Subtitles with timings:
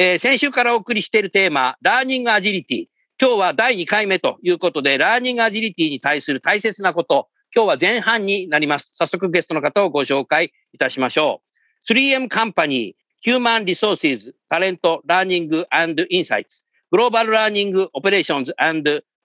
[0.00, 2.86] えー先週からお送りしているテーマラーニングアジリティ。
[3.20, 7.28] 今日は第2回目ということでラーニングアジリティに対する大切なこと。
[7.52, 8.92] 今日は前半になります。
[8.92, 11.42] 早速ゲストの方をご紹介いたしましょ
[11.88, 11.92] う。
[11.92, 18.54] 3M Company Human Resources タレントラーニング Insights グローバルラーニングオペレーションズ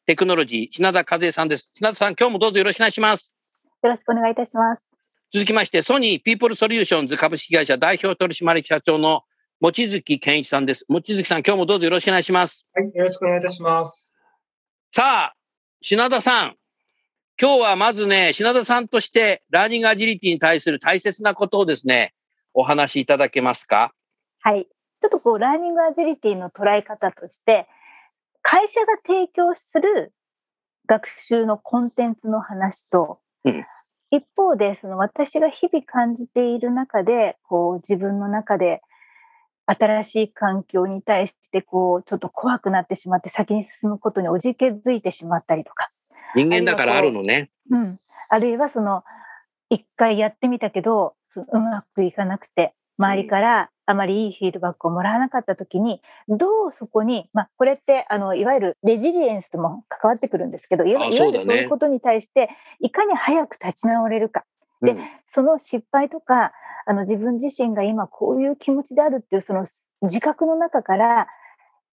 [0.07, 1.69] テクノロジー品田和恵さんです。
[1.75, 3.31] 品田さん今日もどうぞよろしくお願いします。
[3.83, 4.89] よろしくお願いいたします。
[5.31, 9.21] 続きまして、ソニーピープルソリューションズ株式会社代表取締役社長の
[9.61, 10.85] 望月健一さんです。
[10.89, 12.65] 望月さん、今日もどうぞよろしくお願いします。
[12.73, 14.17] はい、よろしくお願いいたします。
[14.91, 15.35] さあ、
[15.81, 16.55] 品田さん。
[17.39, 22.13] 今日はまずね、品田さんとして、ラーニングアジリティに対する大切なことをですね、
[22.53, 23.93] お話しいただけますか？
[24.41, 24.65] はい。
[24.65, 27.67] ちょっとこう、ラーニングアジリティの捉え方として、
[28.41, 30.13] 会社が提供する
[30.87, 33.63] 学習のコンテンツの話と、うん
[34.11, 38.83] 一方で、その私が日々感じている中で、こう、自分の中で
[39.65, 45.87] 新しい環境に対して、こう、ちょっと怖くなってしまって、先に進むことにおじけづいてしまったりとか、
[46.35, 47.49] 人間だからあるのね。
[47.69, 47.97] うん、
[48.29, 49.03] あるいはその
[49.69, 62.49] 一回やってみたけどうまくいかなくて周りからあまりいいフィードバックをもらわなかった時にどうそこに、まあ、これってあのいわゆるレジリエンスとも関わってくるんですけどいわゆるそういうことに対して
[62.79, 64.45] いかに早く立ち直れるか
[64.83, 64.99] でうん
[65.33, 66.51] その失敗とか
[66.85, 69.65] あの自分自身が今こういう気持ちであるっていうその
[70.03, 71.27] 自覚の中から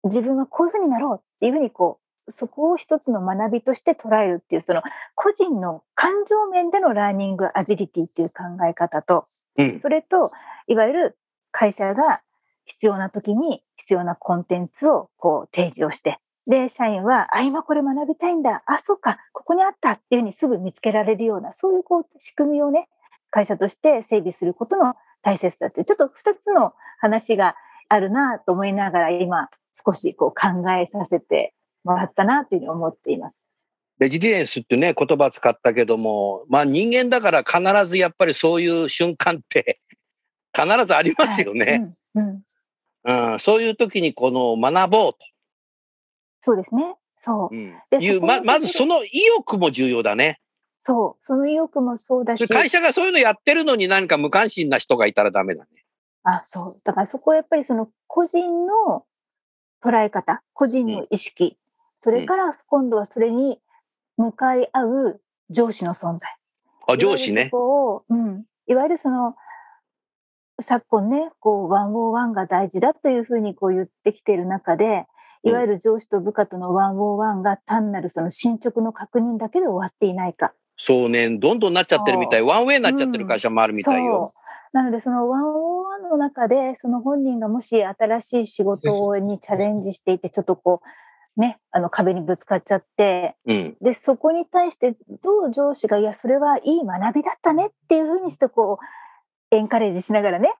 [0.02, 4.82] 自分はこういうふうになろうっていうふうにこうそこを一つの学びとして捉えるっていうその
[5.14, 9.26] 個人の感情面でのラーニングアジリティっていう考え方と
[9.56, 9.80] うん。
[9.80, 10.30] それと
[10.66, 11.18] いわゆる
[11.52, 12.22] 会社が
[12.64, 22.88] 必要な時に必要なコンテンツをこう提示をしてで社員はあ今これ学びたいんだあそうかここにあったっていうふうにすぐ見つけられるようなそういうこう仕組みをね
[23.30, 26.08] 会社として整備することの大切さってちょっと2
[26.40, 27.54] つの話が
[27.88, 31.54] あるなと思いながら今少しこう考えさせて
[31.84, 33.42] もらったなというふうに思っています。
[33.98, 39.80] レジリエンスってね、言葉使ったけども、まあ人間だから必ずやっぱりそういう瞬間って
[40.54, 41.64] 必ずありますよね。
[41.64, 42.42] はいうん
[43.06, 45.18] うんうん、そういう時にこの学ぼうと。
[46.48, 46.96] そうですね。
[47.18, 47.54] そう。
[47.54, 50.40] うんでいうままずその意欲も重要だね。
[50.78, 51.24] そう。
[51.24, 52.48] その意欲もそうだし。
[52.48, 55.84] 会社がそういうのやってるのに何か無関心な人がいたらダメだね。
[56.22, 56.76] あ、そう。
[56.84, 59.04] だからそこはやっぱりその個人の
[59.82, 61.58] 捉え方、個人の意識、
[62.00, 63.60] それから今度はそれに
[64.16, 65.20] 向かい合う
[65.50, 66.34] 上司の存在。
[66.86, 67.56] あ、上司ねいわゆるそ。
[67.58, 68.44] こを、うん。
[68.66, 69.36] いわゆるその、
[70.62, 75.06] 昨今ね、こう、101が大事だというふうにこう言ってきている中で、
[75.44, 80.52] いわゆる上司と部下との101が単なるその進捗の確認だけで終わっていないか。
[80.76, 82.42] そうね、どんどんなっちゃってるみたい。
[82.42, 84.32] ワンウェイになっちゃってる会社もあるみたいそうよ。。
[84.72, 90.80] なので、そのワンオワンの中で、その本人がもし新しい仕事にチャレンジしていて、ちょっとこ
[91.36, 93.76] う、ね、あの壁にぶつかっちゃって、うん。
[93.80, 100.54] で、そこに対して、どう上司が、いや、それはいい学びだったねっていうふうにして、こう、エンカレージしながらね、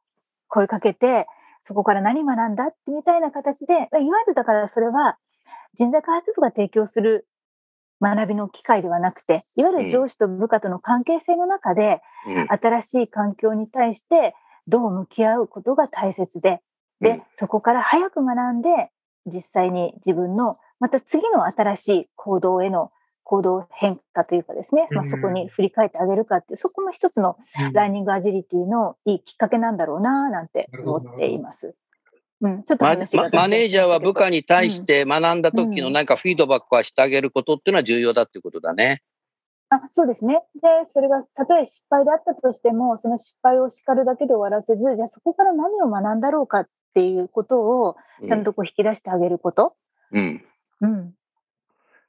[0.48, 1.28] 声かけて、
[1.68, 2.68] そこから何学んだ？
[2.68, 5.18] ってみたいな形で、いわゆるだからそれは、
[5.74, 7.28] 人材開発部が提供する
[8.00, 12.46] 学びの機会ではなくて、いわゆる上司と部下との関係性の中で、うん。
[12.48, 14.34] 新しい環境に対して
[14.66, 16.62] どう向き合うことが大切で、
[17.02, 17.22] で、うん。
[17.34, 18.90] そこから早く学んで、
[19.26, 22.92] 実際に自分の、また次の新しい行動への
[23.28, 27.36] 行動変化というかですね、まあ、うんそこに振り返ってあげるかってそこも一つの
[27.75, 31.76] ラーニングアジリティのいいきっかけなんだろうな、なんて思っています。
[32.40, 39.02] うん、ちょっとマネージャーは部下に対しうんて学んだ時のうんなんかフィードバックはしてあげることっていうのは重要だっていうことだね。
[39.70, 40.40] あそうですね。
[40.62, 49.75] で、それがたとえ失敗であったとしても、その失敗を叱るだけで終わらせず、じゃあそこから何を学んだろうかっていうことをうんちゃんとこう引き出してあげること。
[50.12, 50.44] うん。
[50.80, 51.14] うん。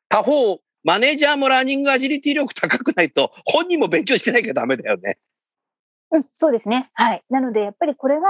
[0.07, 5.17] 他方、マネージャーもラーニングアジリティ力高くないと、本人も勉強してなきゃダメだよね。
[6.11, 6.89] うん、そうですね。
[6.93, 7.23] はい。
[7.29, 8.21] なので、やっぱりこれは、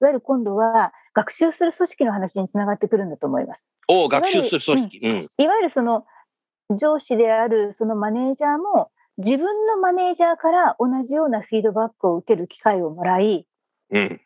[0.00, 3.70] いわゆる今度は、学習する組織の話につながってくるんだと思います。
[3.88, 4.98] お学習する組織。
[5.02, 5.44] うん。
[5.44, 6.04] いわゆるその、
[6.70, 13.46] 上司であるそのマネージャーも、自分のマネージャーから同じようなフィードバックを受ける機会をもらい、
[13.90, 14.20] うん。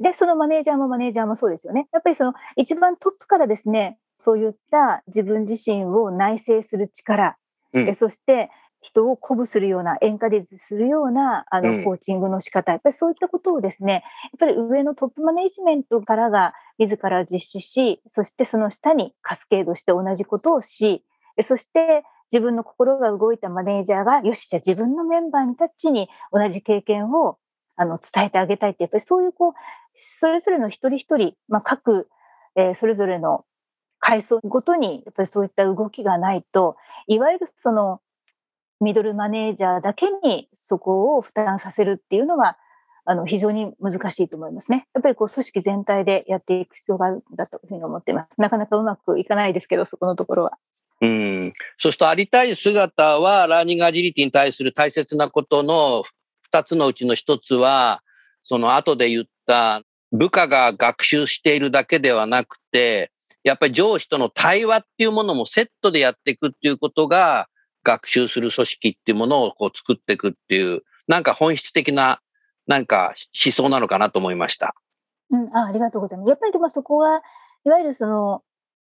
[0.00, 1.88] で、そのマネージャーもマネージャーもそうですよね。
[1.92, 7.36] やっぱりその一番トップからですね、そういった自分自身を内省する力、
[7.72, 7.88] うん。
[7.88, 11.78] えそして人を鼓舞するような、エンカレッジするようなあうん。
[11.78, 14.02] のコーチングの仕方、やっぱりそういったことをですね、やっ
[14.38, 21.04] ぱり上のトップマネジメントからが自ら実施し、そしてその下にカスケードして同じことをし、
[21.36, 27.38] えそして自分の心が動いたマネージャーが、よし、じゃあ自分のメンバーにたちに同じ経験を
[27.74, 29.52] あの伝えてあげたいって、やっぱりそういうこう、
[29.96, 32.08] それぞれの一人一人、まあ、各、
[32.54, 33.44] えーそれぞれの
[34.02, 36.76] 階層ごとに、やっぱりそういった動きがないと、
[37.06, 38.00] いわゆるその
[38.80, 42.58] ミドルマネージャーだけにそこを負担させるっていうのは、
[43.04, 44.88] あの非常に難しいと思いますね。
[44.92, 48.40] やっぱりこう組織全体でやっていく必要があるんだというふうに思っています。
[48.40, 50.58] なかなかうまくいかないですけど、そこのところは。
[51.00, 51.52] うん。
[51.78, 56.02] そうすると、ありたい姿は、ラーニングアジリティに対する大切なことの
[56.42, 58.02] 二つのうちの一つは、
[58.44, 63.11] その後で言った部下が学習しているだけではなくて、
[63.44, 67.48] やっぱり上司との対話っていうものもセットでやっていくっていうことが、
[67.84, 72.20] 学習する組織っていうものをこう作っていくっていう、なんか本質的な、
[72.66, 74.74] なんか思想なのかなと思いました。
[75.30, 76.28] うん、あありがとうございます。
[76.28, 77.22] やっぱりでもそこは、
[77.64, 78.42] いわゆるその、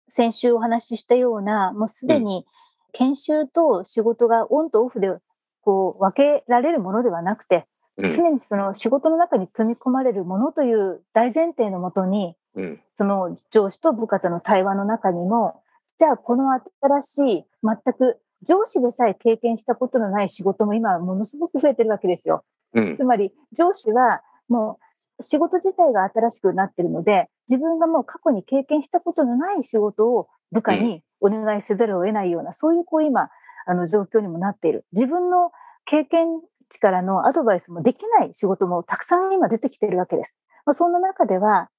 [0.08, 2.46] 先週お話ししたような、もうすでに
[2.92, 5.10] 研修と仕事がオンとオフで
[5.60, 7.66] こう分けられるものではなくて、
[7.98, 8.10] うん。
[8.10, 12.80] 常にその仕事の中に組み込まれるものという大前提のもとに、うん。
[12.94, 15.62] その上司と部下との対話の中にも、
[15.96, 16.50] じゃあこの
[16.82, 22.44] 新しい、全く上司でさえ経験したことのない仕事も今ものすごく増えてるわけですよ。
[22.74, 22.94] うん。
[22.94, 24.78] つまり上司はも
[25.18, 33.30] う仕事自体が新しくなってるので、自分がもう過去に経験したことのない仕事を部下にお願いせざるを得ないような、そういうこう今、
[33.66, 34.84] あの状況にもなっている。
[34.92, 35.50] 自分の
[35.84, 36.40] 経験
[36.70, 40.38] 値からのアドバイスもできない仕事もたくさん今出てきているわけです。
[40.64, 41.70] まあ、そんな中では、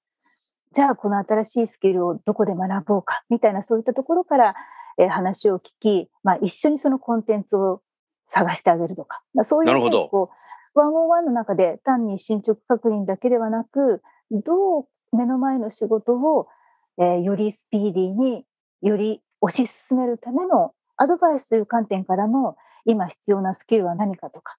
[0.74, 4.56] じゃあこの新しいスキルをどこで学ぼうかみたいなそういったところから、
[4.98, 7.81] えー話を聞き、まあ、一緒にそのコンテンツを
[8.27, 10.30] 探してあげるとか、まあ、そういうこ
[10.75, 14.01] うワンオンワンの中で単に進捗確認だけではなく、
[14.31, 16.48] どう目の前の仕事を、
[17.00, 18.45] えーよりスピーディーに、
[18.81, 24.57] より推し進めるためのアドバイスという観点からも、今必要なスキルは何かとか。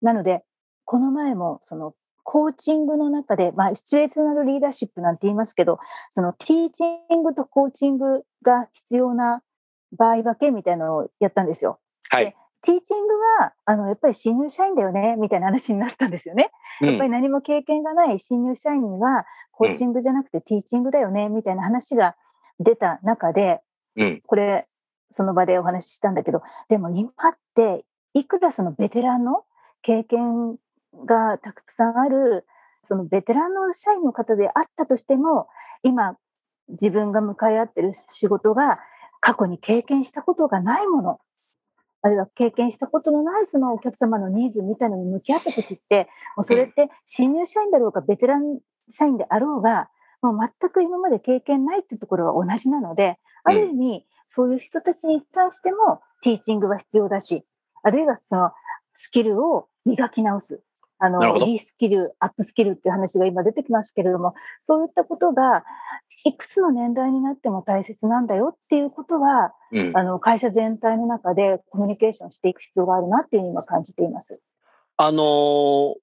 [0.00, 0.44] なので、
[0.84, 5.78] この前も、その、コーチングの中で、まあ、シチュエーショナルリーダーシップなんて言いますけど、
[6.10, 9.42] その、ティーチングとコーチングが必要な
[9.96, 11.80] 場合分けみたいなのをやったんですよ。
[12.08, 12.34] はい。
[12.62, 16.50] ティーチングは、あの、やっぱり新入社員だよね、みたいな話になったんですよね。
[16.80, 22.16] やっぱり何も経験がない新入社員には、コーチングじゃなくてティーチングだよね、みたいな話が
[22.60, 23.62] 出た中で、
[23.96, 24.22] うん。
[24.24, 24.66] これ、
[25.10, 27.84] その場でお話ししたんだけど、でも今って、
[28.14, 29.44] いくらそのベテランの
[29.82, 30.56] 経験
[31.06, 32.46] がたくさんある、
[32.82, 35.48] そのベテランの社員の方であったとしても、
[35.82, 36.16] 今、
[36.68, 38.78] 自分が向かい合ってる仕事が
[39.20, 41.20] 過去に経験したことがないもの、
[42.02, 48.58] あるいは経験したことのないそのお客様のニーズみたいなのに向き合った時って、もうそれって新入社員だろうがベテラン
[48.90, 49.88] 社員であろうが、
[50.20, 57.44] もう全く今まで経験ないっていうところは同じなので、ある意味、そういう人たちに関してもティーチングは必要だし、
[57.82, 58.50] あるいはその
[58.94, 60.62] スキルを磨き直す。
[61.04, 65.64] あのリスキル、アップスキルっていう話が今出てきますけれども、そういったことが、
[66.24, 69.96] いくつの年代になっても大切なんだよっていうことは、うん。
[69.96, 74.40] あの、会社全体の中でコミュニケーションしていく必要があるなっていう今感じています。
[74.96, 75.94] あのー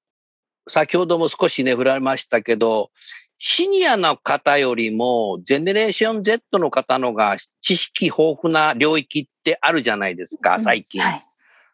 [0.68, 2.92] 先ほども少しね、振られましたけど、
[3.40, 11.02] シニアの方よりも、ジェネレーション Z の方のが知識豊富な領域ってあるじゃないですか、最近。
[11.02, 11.24] はい。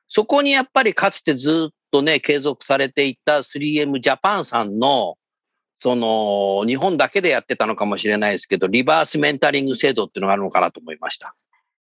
[0.08, 5.16] そこにやっぱりかつてずっとね、継続されていた 3M ジャパンさんの、
[5.78, 11.36] その、日本だけでやってたのかもしれないですけど、リバースメンタリング制度っていうのがあるのかなと思いました。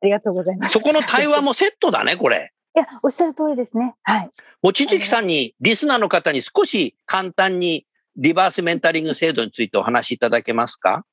[0.01, 0.73] ありがとうございます。
[0.73, 2.51] そこの対話もセットだね、これ。
[2.75, 3.95] いや、おっしゃる通りですね。
[4.03, 4.29] はい。
[4.63, 7.85] 望月さんに、リスナーの方に少し簡単に
[8.17, 11.05] リバースメンタリング制度についてお話しいただけますか？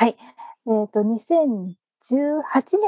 [0.00, 0.14] えっ、
[0.64, 1.74] と、2018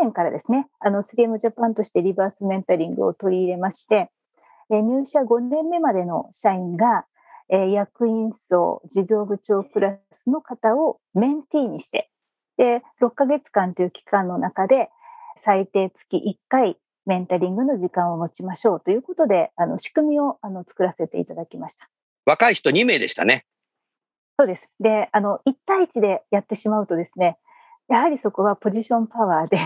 [0.01, 4.11] 年からですね、あの、3M ジャパンとしてリバースメンタリングを取り入れまして、
[4.71, 7.07] えー入社5年目までの社員が、
[7.49, 12.11] えー役員層、事業部長クラスの方をメンティーにして、
[12.57, 14.91] で、6ヶ月間という期間の中で、
[15.45, 21.89] 最低月1回メンタリングの時間を持ちましょうということで、あの仕組みをあの作らせていただきました。
[22.27, 23.47] 若い人2名でしたね。
[24.39, 24.69] そうです。
[24.79, 27.39] で、あの、1対1でやってしまうとですね、
[27.89, 29.59] やはりそこはポジションパワーで、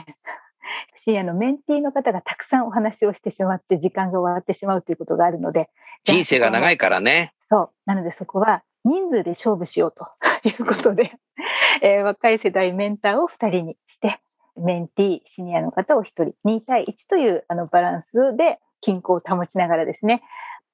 [0.97, 5.69] 深夜のメンティーの方がたくさんお話をしてしまって、時間が終わってしまうということがあるので、
[6.05, 7.35] 人生が長いからね。
[7.51, 7.71] そう。
[7.87, 10.09] なのでそこは人数で勝負しようと
[10.49, 11.13] いうことで、
[11.83, 14.21] えー若い世代メンターを2人にして、
[14.57, 20.23] メンティー、シニアの方を1人、2対1というあのバランスで均衡を保ちながらですね、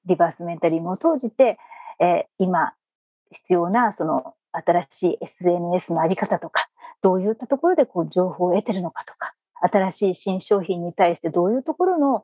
[0.05, 1.59] リバースメンタリングを通じて、
[1.99, 2.73] えー今
[3.31, 6.69] 必要なその新しい SNS のあり方とか、
[7.01, 12.23] どういったところでこう情報を得てるのかとか、新しい新商品に対してどういうところの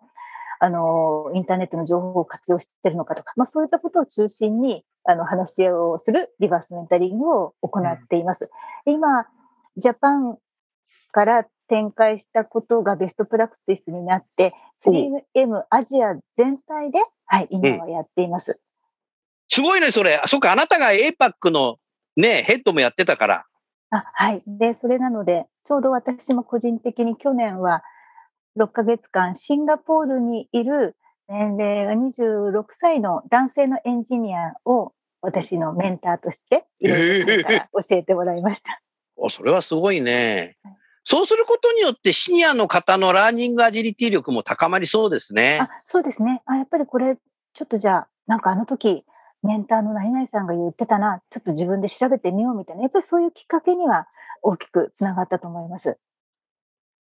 [0.59, 8.49] あのインターネットの情報を活用しているのかとか、まあ、そういったことを中心にあの話し合いをするリバースメンタリングを行っています。
[8.85, 9.25] で今、
[9.77, 10.37] ジャパン
[11.11, 18.61] から展開したことがベストプラクティスになって、3M アジア全体で、はい、今はやっています。
[19.47, 20.15] すごいね、それ。
[20.15, 21.77] あそっか、あなたが APAC の
[22.15, 23.45] ね、ヘッドもやってたから。
[23.91, 24.43] あはい。
[24.45, 27.83] で、それなので、ちょうど私も個人的に去年は
[28.57, 30.95] 6ヶ月間シンガポールにいる
[31.27, 38.81] 年齢が26歳の男性のエンジニアを私のメンターとして教えてもらいました。
[39.17, 40.77] おそれはすごいねはい。
[41.05, 45.69] そうすることによってシニアの方のラーニングアジリティ力も高まりそうですねあ。
[45.85, 46.41] そうですね。
[46.45, 47.17] あやっぱりこれ、
[47.53, 49.05] ちょっとじゃあ、なんかあの時、
[49.43, 54.07] メンターの何々さんが言ってたな、ちょっと自分で調べてみようみたいな、やっぱりそういうきっかけには
[54.41, 55.97] 大きくつながったと思います。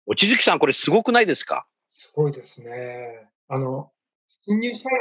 [0.07, 1.67] おちづきさん、これすごくないですか？
[1.93, 3.29] すごいですね。
[3.49, 3.91] あの、
[4.43, 4.97] 新入社員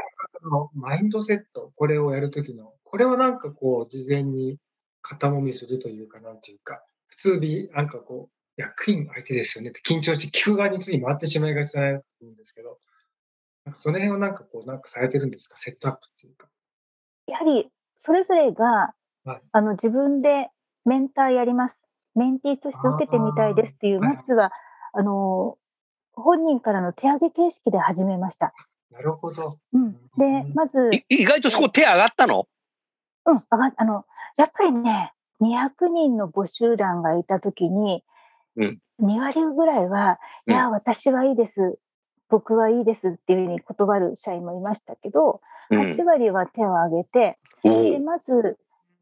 [0.49, 4.57] の方のマインドセット、これをやるときの、これをなんかこう、事前に
[5.01, 12.79] 肩もみするというか、なんていうか、普通になんかこう、役員相手ですよねって緊張して聞く側につい回ってしまいがちだと思うんですけど、
[13.65, 16.49] なんかその辺をなんかこう、なんかされてるんですか、セットアップっていうか。
[17.29, 18.93] やはりそれぞれが、
[19.25, 19.41] はい。
[19.51, 20.49] あの自分で
[20.85, 21.79] メンターやります、
[22.15, 24.51] メンティーとして受けてみたいですっていう、まずは
[24.93, 25.57] あの
[26.13, 28.53] 本人からの手上げ形式で始めました。
[28.91, 29.59] なるほど。
[29.73, 32.47] うん、で、まず、い意外とそこ手上がったの？
[33.25, 34.05] うん、上があの
[34.37, 38.03] やっぱりね、200人の募集団がいたときに、
[38.55, 38.79] うん。
[39.01, 40.53] 2割ぐらいは、うん。
[40.53, 41.77] いや、私はいいです、
[42.29, 45.81] 僕はいいですっていうふうに断る社員もいましたけど、うん。
[45.89, 48.57] 8割は手を挙げて、おでうまず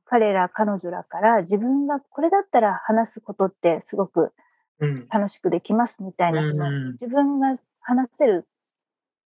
[0.06, 4.32] 彼ら彼女らから自分がこれだったら話すことってすごく
[4.80, 5.08] うん。
[5.10, 6.92] 楽しくできますみたいな、そのうん。
[6.94, 8.48] 自分が話せる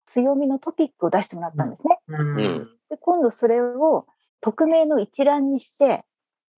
[0.06, 2.00] 強みのトピックを出してもらったんですね。
[2.08, 2.40] うん。
[2.40, 2.70] うん。
[2.90, 4.08] で今度それを
[4.42, 6.06] 匿名の一覧にして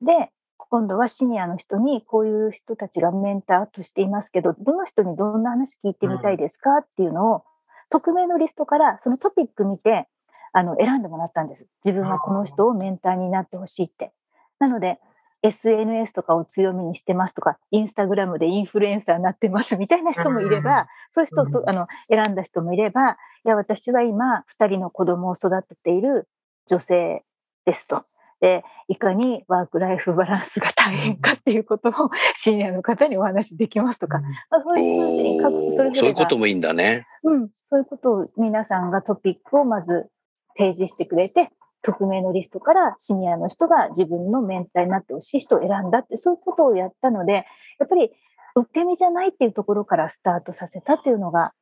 [0.01, 0.31] で
[0.69, 7.43] 今度はシニアの人にこういう人たちがメンターとしていますけどどの人にどんな話聞いてみたいですかっていうのを
[7.89, 10.07] 匿名のリストからそのトピック見て
[10.51, 11.65] あの選んでもらったんです。
[11.83, 14.11] 自分はこの人をメンターになってほしいって。
[14.59, 14.99] なので
[15.41, 26.29] SNS とかを強みにしてますとかインスタグラムでインフルエンサーになってますみたいな人もいれうんばそういう人うんとあの選んだ人もいればいや私は今2人の子供を育てている
[26.67, 27.23] 女性
[27.65, 28.03] ですと。
[28.43, 31.93] でいかにワーク・ライフ・バランスが大変かっていうことを
[32.35, 37.07] シニアの方にお話できますとか、まあ、そういうそれそういうこともいいんだね。
[37.23, 40.09] うん、そういうことを皆さんがトピックをまず
[40.57, 41.51] 提示してくれて
[41.83, 47.45] 匿名のリストからシニアの人が自分のメンターになってほしい人を選んだってそういうことをやったので
[47.79, 48.11] やっぱり
[48.57, 51.53] 受け身じゃないっていうところからスタートさせたっていうのが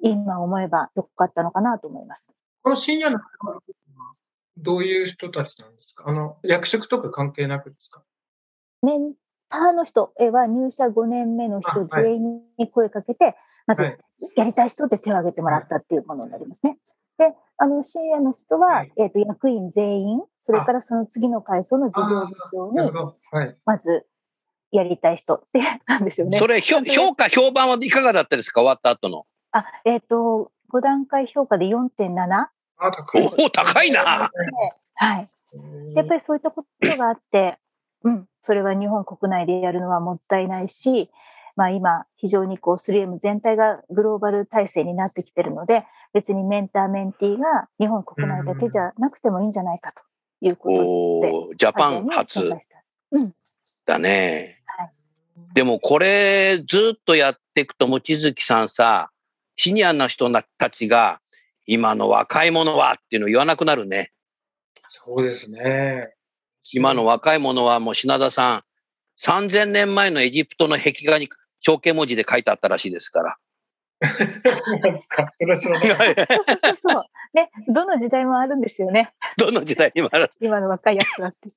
[0.00, 2.32] 今思えば良かったのかなと思います。
[2.62, 3.60] このシニアの方は
[4.56, 6.04] どういう人たちなんですか？
[6.06, 8.02] あの、役職とか関係なくですか？
[8.82, 9.14] メン
[9.50, 13.98] ターの人は入社5年目の人全員に声かけて、まずはい
[14.36, 16.78] やりたい人って手を挙げてもらったっていうものになりますね。
[17.18, 23.16] で、あの、シニアの人は、はいえっ、と、役員全員、それからその次の階層の事業部長になるほ、ど。
[23.30, 23.56] はい。
[23.64, 24.06] まず、
[24.72, 26.46] やりたい人ってなんですよねそ。
[26.48, 28.62] れ、評価、評判はいかがだったですか？
[28.62, 29.26] 終わった後の。
[29.52, 32.46] あ、えっ、と、5段階評価で4.7。
[32.78, 33.22] あ、高い。
[33.38, 34.30] おお、高いな。
[34.94, 35.28] はい。
[35.94, 37.58] やっぱりそういったことがあって、
[38.02, 41.10] うん、それは日本国内でやるのはもったいないし、
[41.56, 50.02] まあ今、非常にこう 3M 全体がグローバル体制になってきてるので、別にメンター、メンティーが日本国内だけじゃなくてもいいんじゃないかと
[50.40, 52.68] いうことおージャパン初アジアに展開し
[53.84, 54.90] ただねはい。
[55.54, 59.10] でもこれずっとやっていくと、望月さんさ、
[59.56, 61.20] シニアな人たちが、
[61.66, 64.12] 今の若い者はっていうのを言わなくなるね。
[64.88, 66.14] そうですね。
[66.72, 68.62] 今の若い者はもう品田さん、
[69.20, 71.28] 3000年前のエジプトの壁画に
[71.64, 73.36] 象形文字で書いてあったらしいですから。
[74.02, 75.30] そうなんですか。
[75.34, 75.88] それは知らない。
[75.88, 77.04] そうそうそうそう。
[77.34, 79.12] ね、どの時代もあるんですよね。
[79.36, 80.30] どの時代にもある。
[80.40, 81.50] 今の若いやつだって。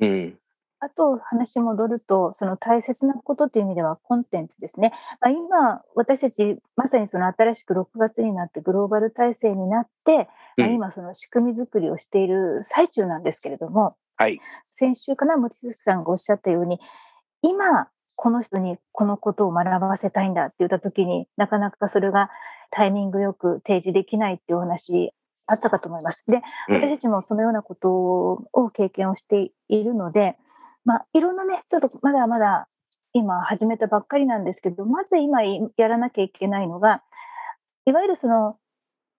[0.00, 0.38] うん。
[0.80, 4.92] あと話戻ると、その大切なことっていう意味ではコンテンツですね。
[5.20, 14.40] まあ、今、私たちまさにその新しく6月になってグローバル体制になって、まあ、うん今その仕組み作りをしている最中なんですけれども、はい。
[14.70, 16.80] 先週かな、望月さんがおっしゃったように、
[17.42, 22.30] 今、この人にこのことを学ばせたいんだって言った時になかなかそれが
[22.72, 25.12] タイミングよく提示できないっていうお話
[25.46, 26.24] あったかと思います。
[26.26, 30.36] で、うん私たちもそのようなことを経験をしているので、
[30.88, 32.66] まあ、いろんなね、ちょっとまだまだ
[33.12, 37.02] 今始めたばっかりなんですけど、まず今やらなきゃいけないのが、
[37.84, 38.56] いわゆるその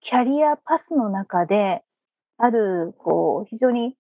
[0.02, 1.84] キャリアパスの中で
[2.40, 3.94] ある、こう、非常に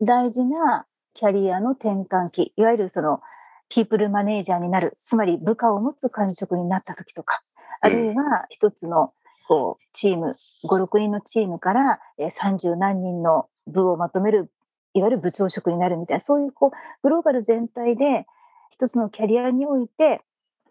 [0.00, 3.20] 大事なキャリアの転換期、いわゆるその
[3.68, 7.40] ピープルマネージャーになる、つまり部下を持つ管理職になった時とか、
[7.80, 9.12] あるいは一つの
[9.48, 14.52] こうチーム、5、6人のチームから30何人の部をまとめる、
[14.94, 16.70] いわゆる部長職になるみたいな、そういうこう
[17.02, 18.26] グローバル全体で
[18.70, 20.22] 一つのキャリアにおいて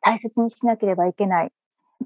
[0.02, 1.52] 大切にしなければいけない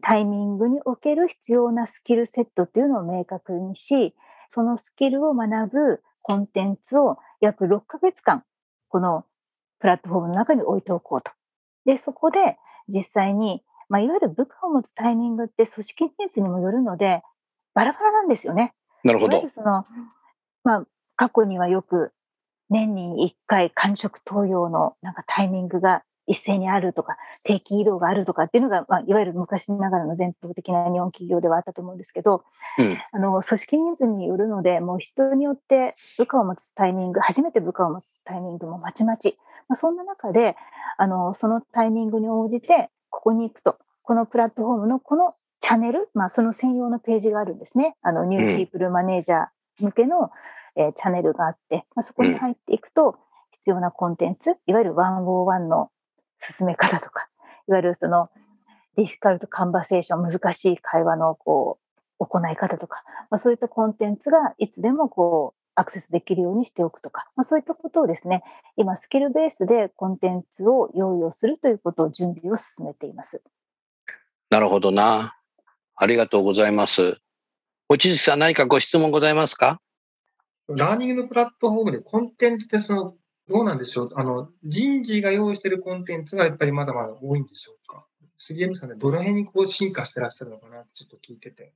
[0.01, 4.15] タイミングにおける必要なスキルセットっていうのを明確にし、
[4.50, 8.43] そのスキルを学ぶコンテンツを約6ヶ月間、
[8.89, 9.25] この
[9.79, 11.32] プラットフォームの中に置いておこうと。
[11.86, 17.22] で、そこで実際に、まあ、いわゆる部下を持つタイミングって組織ニーズにもよるので、
[17.74, 18.74] バラバラなんですよね。
[19.03, 19.50] なるほどいわゆる。
[19.50, 19.86] その、
[20.63, 22.12] まあ、過去にはよく
[22.70, 32.43] 年に1回感触投与のなんかタイミングが一斉にあるとか、定期移動があるとかっていうのが、まあ、いわゆる昔ながらの伝統的な日本企業ではあったと思うんですけど、
[32.77, 32.98] うん。
[33.12, 39.38] あの組織ニーズによるので、もう人によって部下を持つタイミング、初めて部下を持つタイミングもまちまち。
[39.67, 40.56] まあ、そんな中で、
[40.97, 47.95] あのそのタイミングに応じて、ここに行くと、このプラットフォームのこのチャンネル、まあ、その専用のページがあるんですね。
[48.02, 49.47] あのニューピープルマネージャー
[49.80, 50.32] 向けの、
[50.76, 53.18] えーチャンネルがあって、まあ、そこに入っていくと、
[53.52, 55.90] 必要なコンテンツ、いわゆる101の
[56.38, 57.28] 進め方とか、
[57.68, 58.30] いわゆるその
[58.98, 61.80] ディフィカルトカンバセーション、難しい会話のこ
[62.20, 68.44] う行い方とか、まあ、そういったコンテンツがいつでもこうアクセスできるようにしておくとか、まあ、そういったことをですね、
[68.76, 73.44] 今スキルベースでコンテンツを用意をするということを準備を進めています。
[74.50, 75.36] なるほどな。
[75.96, 77.18] ありがとうございます。
[77.90, 79.80] 望月さん、何かご質問ございますか？
[80.69, 83.15] ラーニングのプラットフォームでコンテンツってその、
[83.49, 84.10] どうなんでしょう？
[84.15, 88.06] あの、人事が用意しているコンテンツがやっぱりまだまだ多いんでしょうか？
[88.38, 90.80] 杉山さんね、どの辺にこう進化してらっしゃるのかな？
[90.80, 91.73] ってちょっと聞いてて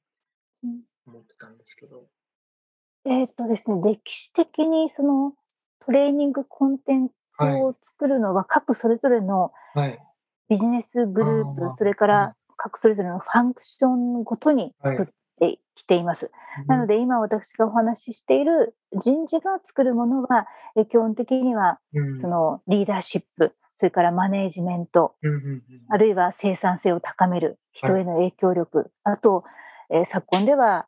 [0.63, 2.05] うん思ってたんですけど。
[3.05, 5.33] えっとですね、歴史的にその
[5.85, 9.99] トレーニングコンテンツを作るのは各それぞれのはい。
[10.49, 11.69] ビジネスグルーあー。
[11.69, 15.05] プ、それから各それぞれのファンクションごとに作っ
[15.39, 16.31] てきています。
[16.67, 25.15] なので今私がお話ししている人事が作るものは、え基本的にはうん、そのリーダーシップ、それからマネージメント、
[25.89, 29.43] あるいは生産性を高める、人への影響力、あと、
[29.89, 30.87] えー昨今では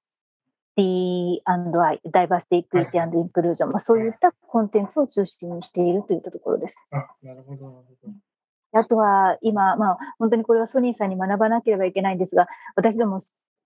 [0.75, 6.77] D&I、ダイバーシティ、イクイティインクルージョン、まあ、そういったコンテンツを中心にしているといったところです。
[6.91, 8.13] あ、なるほど、なるほど。
[8.71, 13.19] あとは今、まあ、本当にこれはソニーさんに学ばなければいけないんですが、私ども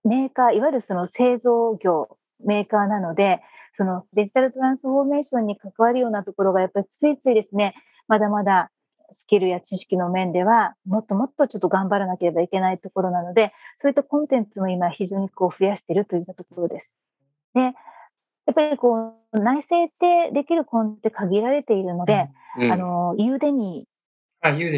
[0.04, 3.40] メーカー、いわゆるその製造業、メーカーなので、
[3.72, 7.74] そのデジタルトランスフォーメーションに関わるようなところが、やっぱりついついですね、
[8.06, 8.70] まだまだ
[9.12, 16.98] スキルや知識の面では、もっともっとちょっと頑張らなければいけないところなので、そういったコンテンツも今非常にこう増やしているといったところです。
[17.54, 17.74] で、やっ
[18.54, 23.88] ぱりこう、内製ってできるコンって限られているので、うんあの、ユーデミあ、ユーデミ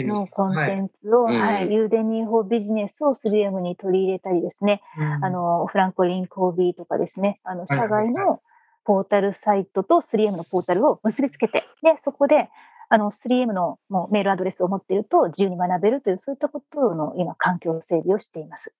[0.05, 0.71] のコンはい。
[0.71, 1.41] テンツを、うん。
[1.41, 5.25] はい、ユーデミーフォービジネスを 3M に取り入れたりですね、うん。
[5.25, 8.41] あの、フランコリン・コービーとかですね、あの、社外の
[8.85, 12.49] ポータルサイトと 3M のポータルを結びつけて、で、そこで、
[12.89, 18.73] あの、3M のもうメールアドレスを持っていると自由に学べるという、そういったことの今、環境整備をしています。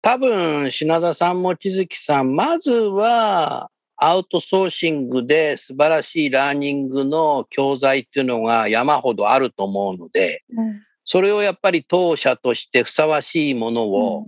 [0.00, 10.44] 多分、品田さん、望月さん、まずは、アウトソーシングで素晴らしいラーニングの教材っていうのが山ほどあると思うので、
[11.04, 14.26] それをやっぱり当社としてふさわしいものを、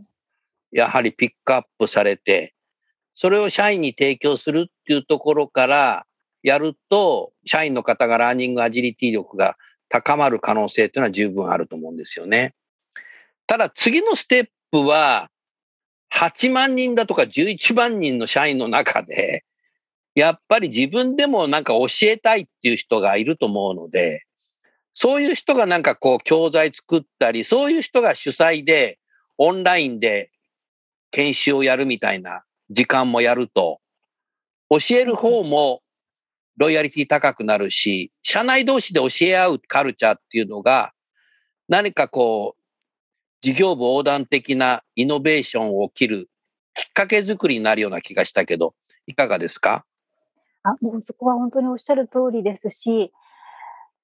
[0.73, 2.53] やはりピックアップされて、
[3.15, 6.07] それを社員に提供するっていうところから
[6.43, 9.57] やると、社員の方がラーニングアジリティ力が
[9.89, 12.55] 高まる可能性っていうのは十分あると思うんですよね。
[13.47, 15.31] ただ次のステップは、
[16.13, 19.45] 8万人だとか11万人の社員の中で、
[20.15, 24.25] やっぱり自分でもなんか教えたいっていう人がいると思うので、
[24.95, 28.99] そういう人がなんかこう教材作ったり、そういう人が主催で
[29.39, 30.31] オンラインで
[31.13, 33.81] 研修をやるみたいな時間もやると、
[34.69, 35.81] 教える方も
[36.57, 40.93] ロイヤリティ高くなるし、社内同士で教え合うカルチャーっていうのが、
[41.69, 42.63] 何かこう、
[43.41, 46.29] 事業部横断的なイノベーションを起きる
[46.75, 48.75] きっかけ作りになるような気がしたけど、
[49.07, 49.87] いかがですか？
[50.63, 53.13] あもうそこは本当におっしゃる通りですし、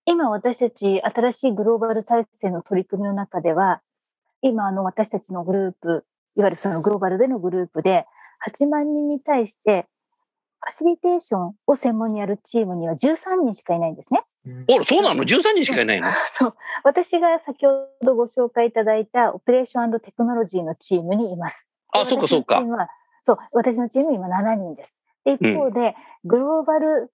[0.04, 3.80] 今私たち新しいグローバル体制の取り組みの中では、
[4.42, 8.06] 今あの私たちのグループ、いわゆるそのグローバルでのグループで、
[8.46, 9.86] 8万人に対して
[10.64, 14.20] ファシリテーションを専門にやるチームには13人しかいないんですね。
[14.68, 16.08] おそうなの ?13 人しかいないの？
[16.84, 21.66] 私が先ほどご紹介いただいたオペレーションテクノロジーのチームにいます。
[21.92, 22.62] あ、そうかそうか。
[23.22, 24.92] そう、私のチーム今7人です。
[25.26, 27.10] で一方で、うん、グローバル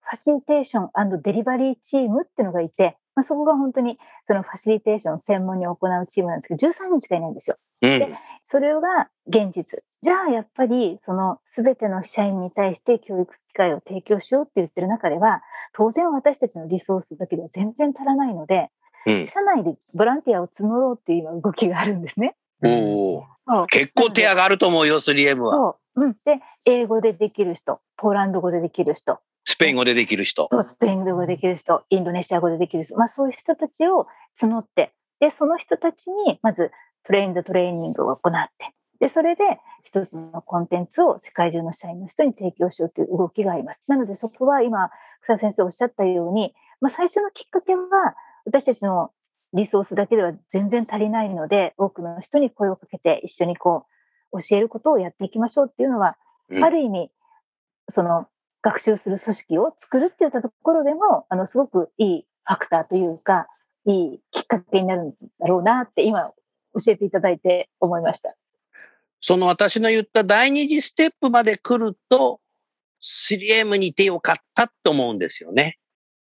[0.00, 7.56] ファシリテーションデリバリーチームっていうのがいて、まあ、そこが本当にそのファシリテーションを専門に行うチームなんですけど、13人しかいないんですよ。
[7.82, 9.84] うん、で、それが現実。
[10.02, 15.42] じゃあ、やっぱり、その全ての社員に対して教育機会を提供しようって言ってる中では、
[15.74, 18.70] 当然私たちのリソースだけでは全然足らないので、
[19.06, 22.36] うん、社内でボランティアを募ろうっていう今動きがあるんですね。
[22.62, 23.24] お
[23.66, 25.74] 結構手上がると思うよ、3M は。
[25.96, 26.16] うん。
[26.24, 30.48] で、英語でできる人、ポーランド語でできる人、スペイン語でできる人。
[30.62, 34.06] スペイン語でできる人、インドネシア語でできる人、まあそういう人たちを
[34.40, 36.70] 募って、で、その人たちにまず
[37.04, 43.80] トレインドトレーニングを行って、で、それで一つのコンテンツを世界中の社員の人に提供しようという動きがあります。
[43.86, 44.90] なのでそこは今、
[45.22, 49.10] 草先生おっしゃったように、まあ最初のきっかけは私たちの
[49.52, 53.89] リソースだけでは全然足りないので、多くの人に声をかけて一緒にこう
[54.32, 56.16] 教えることをやっていきましょうっていうのは、
[56.48, 57.10] うんある意味、
[57.88, 58.26] その
[58.62, 63.46] 学習する組織を作るっていったところでも、あの、すごくいいファクターというか、
[63.86, 66.32] いいきっかけになるんだろうなって今
[66.74, 68.34] 教えていただいて思いました。
[69.20, 72.40] その私の言った第二次ステップまで来ると、
[73.02, 75.78] 3M にいてよかったと思うんですよね。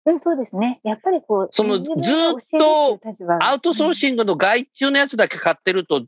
[0.05, 0.81] うん、そうですね。
[0.85, 1.95] やっぱりこう、そのずっ
[2.59, 3.01] と
[3.41, 6.05] アウトソーシングの外注のやつだけ買ってると、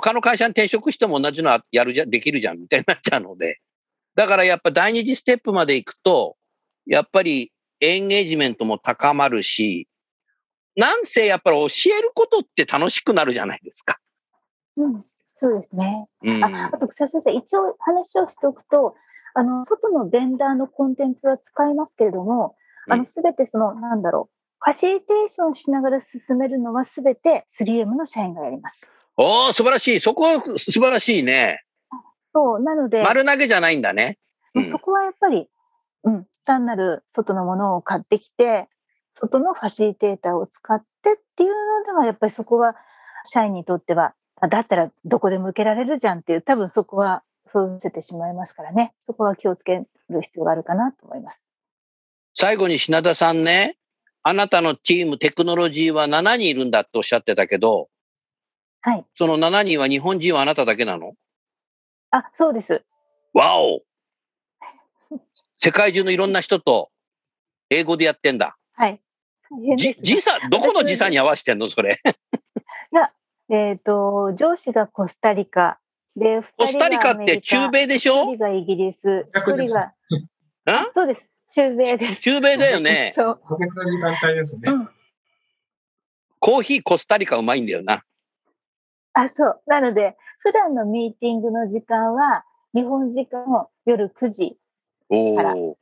[0.00, 3.60] 他の会社に転職しても同じのはやるじゃ、できるじゃんみたいになっちゃうので。
[4.16, 6.36] だからやっぱ第二次ステップまで行くと、
[6.86, 9.88] やっぱりエンゲージメントも高まるし、
[10.76, 13.98] なんせやっぱり教えることって楽しくなるじゃないですか。
[14.76, 15.04] うん、
[15.36, 16.08] そうですね。
[16.22, 16.44] うん。
[16.44, 18.96] ああと草先生、一応話をしておくと、
[19.34, 22.56] あの、外のベンダーのコンテンツは使いますけれども、
[22.88, 28.80] あの、うんすべてその、なんだろう、ファシリテーションしながら進めるのはすべて 3M の社員がやります。
[29.16, 30.00] おー、素晴らしい。
[30.00, 31.62] そこは素晴らしいね。
[32.32, 34.18] そう、なので、丸投げじゃないんだね。
[34.54, 35.48] うんそこはやっぱり、
[36.04, 38.68] うん、単なる外のものを買ってきて、
[39.14, 41.50] 外のファシリテーターを使ってっていう
[41.80, 42.76] のでは、やっぱりそこは
[43.24, 51.44] 社員にとっては、あだったらどこでも受けられるじゃんっていう、多分そこはそう見せてしまいますからね、そこは気をつける必要があるかなと思います。
[52.34, 53.76] 最後に品田さんね、
[54.22, 57.88] あなたのチームテクノロジーは7人いるんだっておっしゃってたけど、
[58.86, 59.06] はい。
[59.14, 61.14] その7人は日本人はあなただけなの？
[62.10, 62.84] あ、そうです。
[63.32, 63.80] わお
[65.56, 66.90] 世界中のいろんな人と
[67.70, 68.58] 英語でやってんだ。
[68.74, 69.00] はい。
[69.78, 71.96] じ時差、 どこの時差に合わせてんのそれ？
[73.50, 75.78] えっ、と、上司がコスタリカ。
[76.16, 78.24] で、コスタリカって中米でしょ？
[78.24, 79.26] 一人がイギリス。
[79.32, 79.94] 人が、
[80.66, 81.24] あそうです。
[81.54, 82.20] 中米です。
[82.20, 83.14] 中米だよね。
[83.16, 83.40] そう。
[83.58, 84.70] 時間帯ですね。
[84.70, 84.90] うん
[86.38, 88.04] コーヒーコスタリカうまいんだよな。
[89.14, 89.62] あ、そう。
[89.66, 94.58] なので、普段のミーティングの時間は、日本時間の夜9時
[95.08, 95.76] おあらお。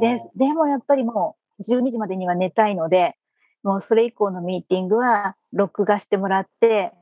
[0.00, 0.38] です。
[0.38, 3.16] でもやっぱりもう12時までには寝たいので、
[3.62, 6.92] もうそれ以降のミーティングは録画してもらって、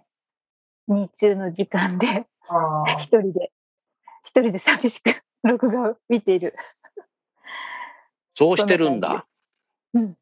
[0.88, 2.26] 日中の時間で
[2.98, 3.52] 一人で、
[4.24, 6.56] 一人で寂しく録画を見ている。
[8.34, 9.26] そうしてるんだ。
[9.94, 10.16] うん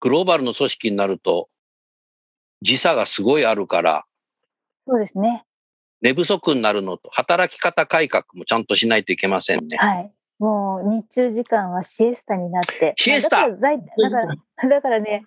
[0.00, 1.48] グローバルの組織になると、
[2.60, 4.04] 時差がすごいあるから、
[4.86, 5.44] そうですね。
[6.00, 9.76] 寝不足になるのと、働き方改革もちゃんとしないといけませんね。
[9.78, 10.12] はい。
[10.38, 12.94] もう日中時間はシエスタになって。
[12.96, 14.36] シエスタだから在だから
[14.68, 15.24] だからね、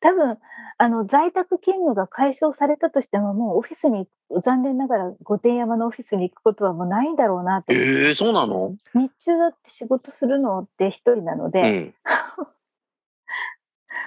[0.00, 0.38] 多分、
[0.76, 4.06] あの、在宅勤務が解消されたとしても、もうオフィスに、
[4.42, 7.74] 残念ながら御殿山のオフィスに行くことはもうないんだろうなって。
[7.74, 8.74] ええそうなの？
[8.94, 11.94] 日中だって仕事するのって一人なのうで、ん。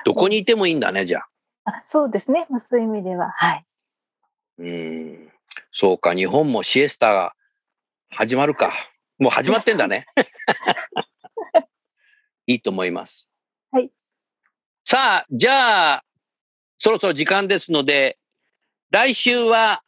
[0.05, 1.27] どこにいてもいいんだね、じゃあ。
[1.65, 2.45] あそうですね。
[2.49, 3.65] まあ、そういう意味では、はい。
[4.59, 5.31] うん。
[5.71, 7.33] そうか、日本もシエスタが
[8.09, 8.73] 始まるか。
[9.19, 10.05] もう始まってんだね。
[12.47, 13.27] いいと思います。
[13.71, 13.91] はい。
[14.85, 16.03] さあ、じゃあ、
[16.77, 18.17] そろそろ時間ですので、
[18.91, 19.81] 来週は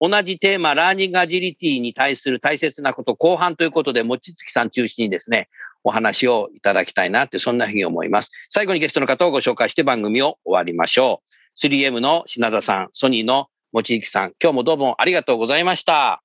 [0.00, 5.48] 同じテーマ、ラーニングアジリティに対する大切なこと後半ということで、もちつきさん中心にですね、
[5.84, 8.32] お話をいただきたいなって、そんなふうに思います。
[8.48, 11.66] 最後にゲストの方をご紹介して番組を終わりましょう。
[11.66, 16.20] 3M の品田さん、ソニーのもちつきさん、今日もどうもありがとうございました。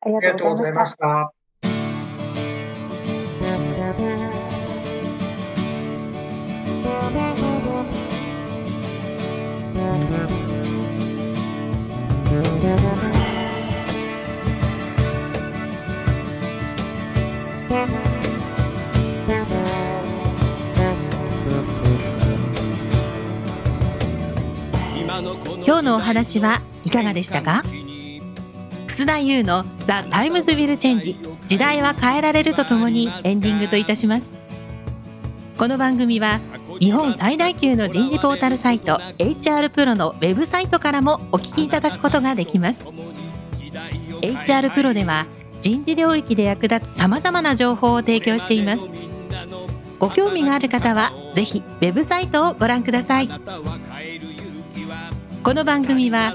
[0.00, 1.32] ありがとうございました。
[25.64, 27.62] 今日のお話はいかがでしたか？
[28.86, 31.16] 楠田祐の The Times Will Change。
[31.46, 34.32] 時代は変えられるとともにエンディングといたします。
[35.58, 36.40] この番組は
[36.80, 42.86] 日本最大級の人事ポータルサイト HR プロのウェブサイトからもお聞きいただくことができます。
[44.22, 45.26] HR プロでは
[45.60, 48.90] 人事領域で役立つさまざまな情報を提供しています。
[49.98, 53.28] ご興味がある方はぜひウェブサイトをご覧ください。
[55.42, 56.34] この番組は